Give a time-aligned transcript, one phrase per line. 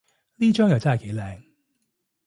[0.37, 1.43] 呢張又真係幾靚